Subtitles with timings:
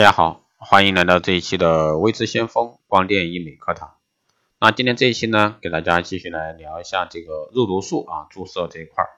[0.00, 3.96] 大家好，欢迎来到这一期的微知先锋光电医美课堂。
[4.58, 9.10] 那今天这一期呢，给大家继续来聊一下这个肉毒素啊注射这一块儿。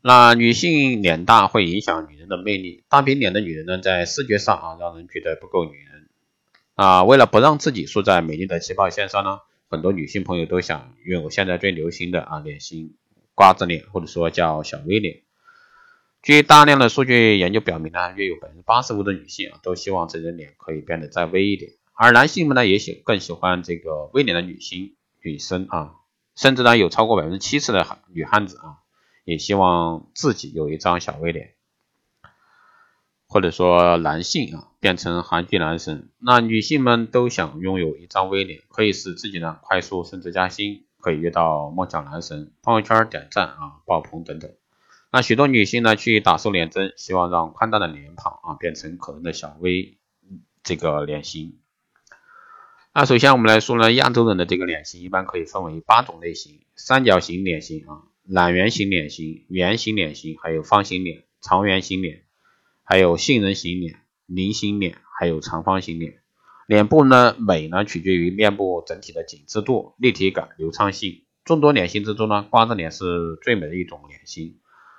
[0.00, 6.08] 那女性脸大会影响女人的魅力，大饼脸的女人呢，在视觉上啊让人觉得不够女人
[6.74, 7.04] 啊。
[7.04, 12.94] 为了不让自己输在美丽的起跑线上呢，很多女性朋友都想拥有现在最流行的啊脸型
[13.34, 15.20] 瓜子脸，或者说叫小 V 脸。
[16.26, 25.94] 据大量的数据研究表明呢，约有百分之八十五的女性啊都希望自己的脸可以变得再微一点，而男性们呢也喜更喜欢这个微脸的女性女生啊，
[26.34, 28.78] 甚至呢有超过百分之七十的女汉子啊
[29.22, 31.54] 也希望自己有一张小微脸，
[33.28, 44.50] 或者说男性啊变成韩剧男神，那女性们都想拥有一张微脸，可以使自己呢快速升职加薪，可以遇到梦想男神，朋友圈点赞啊爆棚等等。
[45.16, 49.96] 那许多女性呢去打瘦脸针，希望让宽大的脸庞啊变成可能的小 V
[50.62, 51.58] 这个脸型。
[52.92, 62.24] 那首先我们来说呢，亚洲人的这个脸型一般可以分为八种类型：三角形脸型啊、懒圆形脸型、圆形脸型，还有方形脸、长圆形脸，
[62.84, 66.18] 还有杏仁型脸、菱形脸，还有长方形脸。
[66.66, 71.22] 脸部呢美呢取决于面部整体的紧致度、立体感、流畅性。
[71.42, 74.58] 众多脸型之中呢，瓜子脸是最美的一种脸型。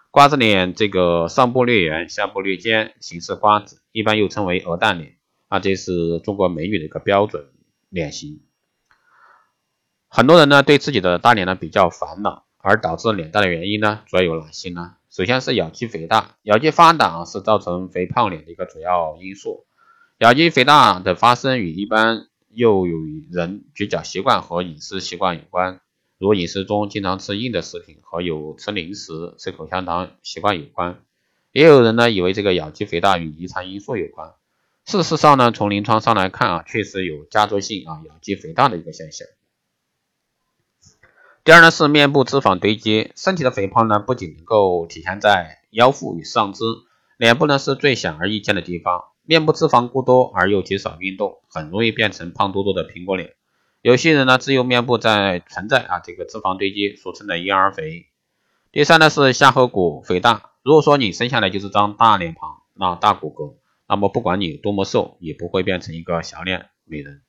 [0.09, 7.49] 瓜子脸这个上部略圆，下部略尖，形似瓜子，一般又称为鹅蛋脸啊，这是中国美女的一个标准
[7.89, 8.41] 脸型。
[10.07, 14.95] 很多人呢对自己的大脸呢比较烦恼，而导致脸大的原因呢主要有哪些呢？
[15.09, 19.65] 首先是咬肌肥大，咬肌发达是造成肥胖脸的一个主要因素。
[20.19, 22.97] 咬肌肥大的发生与一般又有
[23.31, 25.81] 人咀嚼习惯和饮食习惯有关。
[26.19, 31.03] 如饮食中经常吃硬的食品和有吃零食、吃口香糖习惯有关，
[31.51, 34.33] 也有人呢以为这个咬肌肥大与遗传因素有关。
[34.85, 39.27] 事实上呢，从临床上来看啊，确实有家族性啊咬肌肥大的一个现象。
[41.43, 46.63] 第二呢是面部脂肪堆积，身体的肥胖呢不仅能够体现在腰腹与上肢，
[47.17, 49.03] 脸部呢是最显而易见的地方。
[49.21, 53.35] 面部脂肪过多而又极少运动，很容易变成胖嘟嘟的苹果脸。
[53.81, 58.07] 有些人呢，只有面部在存在啊，这个脂肪堆积，俗称的婴儿肥。
[58.71, 60.51] 第三呢是下颌骨肥大。
[60.63, 63.55] 如果说你生下来就是张大脸庞，那大骨骼，
[63.87, 67.21] 那么不管你多么瘦，也不会变成一个小脸美人。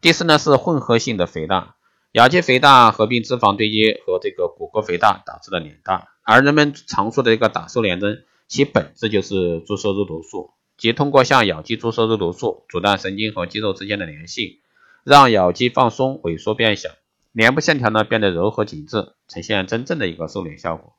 [0.00, 1.74] 第四呢是混合性的肥大，
[2.12, 6.08] 咬肌肥大合并脂肪堆积和这个骨骼肥大导致的脸大。
[6.22, 14.60] 而人们常说的一个打瘦脸针，其本质就是注射肉毒素，即通过向咬肌注射肉毒素，阻断神经和肌肉之间的联系。
[15.08, 16.90] 让咬肌放松、萎缩变小，
[17.32, 20.96] 脸部线条呢变得柔和紧致，呈现真正的一个瘦脸效果。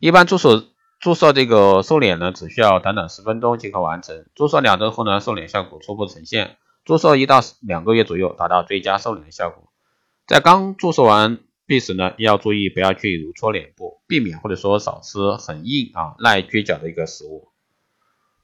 [0.00, 0.66] 一般注射
[1.00, 4.26] 注射这个瘦脸呢，只需要短短十分钟即可完成。
[4.34, 6.58] 注射两周后呢，瘦脸效果初步呈现。
[6.84, 9.72] 注射一到两个月左右，达到最佳瘦脸的效果。
[10.26, 17.48] 在刚注射完毕时呢，要注意不要去揉搓脸部，避免或者说少吃很硬啊、耐咀嚼的一个食物，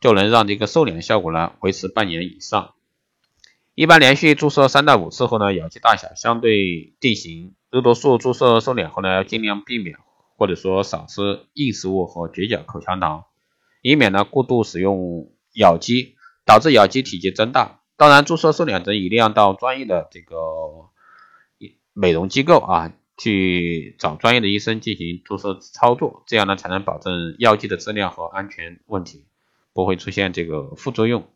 [0.00, 2.72] 就能让这个瘦脸的效果呢维持半年以上。
[3.76, 7.54] 一般连续注射三到五次后呢，咬肌大小相对定型。
[7.70, 9.98] 肉毒素注射瘦脸后呢，要尽量避免
[10.38, 13.24] 或者说少吃硬食物和咀嚼口香糖，
[13.82, 16.14] 以免呢过度使用咬肌
[16.46, 17.82] 导致咬肌体积增大。
[17.98, 20.34] 当然，注射瘦脸针一定要到专业的这个
[21.92, 29.26] 美容机构啊，去找专业的医生进行注射操作，这样呢才能保证药剂的质量和安全问题，
[29.74, 31.28] 不会出现这个副作用。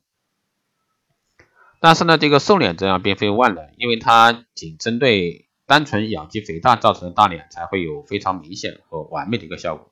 [1.82, 9.90] 但是呢，这个瘦脸针啊，并非万能，因为它仅针对单纯咬肌肥大造成的大脸才会有非常明显和完美的一个效果。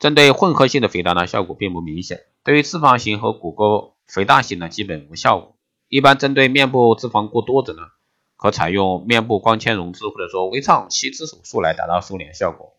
[0.00, 2.22] 针对混合性的肥大呢，效果并不明显。
[2.42, 5.54] 对于脂肪型和骨骼肥大型呢，基本无效果。
[5.88, 7.82] 一般针对面部脂肪过多者呢，
[8.36, 12.72] 可采用面部光纤溶脂或者说微创吸脂手术来达到瘦脸效果。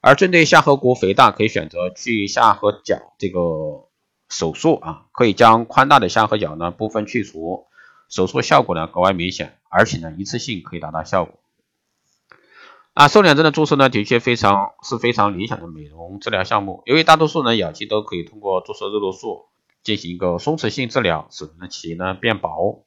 [0.00, 3.88] 而针对下颌骨肥大，可以选择去下颌角这个
[4.30, 7.66] 手术啊，可以将宽大的下颌角呢部分去除。
[8.14, 11.40] 手术效果呢格外明显，而且呢一次性可以达到效果。
[12.92, 16.84] 啊，瘦脸针的注射呢的确非常是非常理想的美容治疗项目。
[16.86, 19.46] 由于大多数人咬肌都可以通过注射肉毒素
[19.82, 22.86] 进行一个松弛性治疗，使人的皮呢变薄，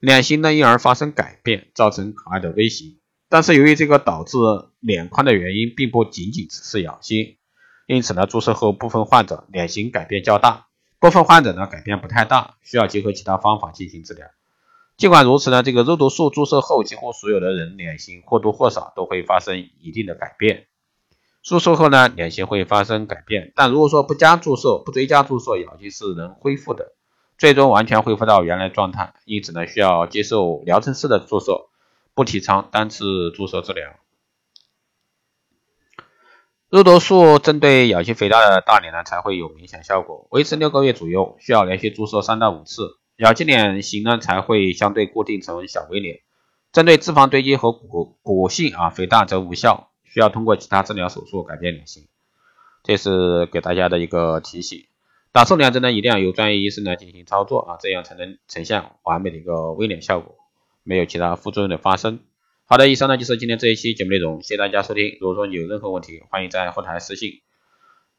[0.00, 2.98] 脸型呢因而发生改变，造成可爱的微型。
[3.30, 4.36] 但是由于这个导致
[4.80, 7.38] 脸宽的原因并不仅仅只是咬肌，
[7.86, 10.66] 因此呢注射后部分患者脸型改变较大，
[10.98, 14.28] 部分患者呢改变不太大，需要结合其他方法进行治疗。
[14.98, 20.66] 尽管如此呢，这个肉毒素注射后，几乎所有的人脸型或多或少都会发生一定的改变。
[21.40, 26.94] 注射后呢，脸型会发生改变，但如果说不加注射、不追加注射，咬肌是能恢复的。
[27.38, 31.68] 最终完全恢复到原来状态，因此呢需要接受疗程式的注射，
[32.12, 33.92] 不提倡单次注射治疗。
[36.70, 46.20] 肉毒素针对咬肌肥大的大脸呢才会有明显效果，维持六个月左右，需要连续注射三到五次，咬肌脸型呢才会相对固定成小 V 脸。
[46.70, 52.06] 针对脂肪堆积和骨骨性啊肥大则无效，需要通过其他治疗手术改变脸型。
[52.84, 54.84] 这是给大家的一个提醒。
[55.32, 60.36] 打瘦脸针呢一定要由专业医生来进行操作啊，这样才能呈现完美的一个 V 脸效果，
[60.84, 62.20] 没有其他副作用的发生。
[62.66, 65.16] 好的，以上呢就是今天这一期节目内容，谢谢大家收听。
[65.20, 67.40] 如果说你有任何问题，欢迎在后台私信，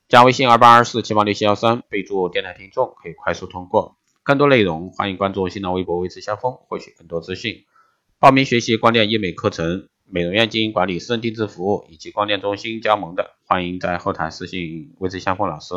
[0.09, 3.98] 加微信二八二四七八六七幺三，备注电台听众，可以快速通过。
[4.29, 7.65] 更多内容，欢迎关注新浪微博“微之相锋”，获取更多资讯。
[8.19, 15.73] 报名学习光电医美课程、美容院经营管理、私人定制服务以及光电中心加盟的，欢迎在后台私信“微之相锋”老师。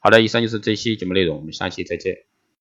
[0.00, 2.31] 好的，以上就是这期节目内容，我们下期再见。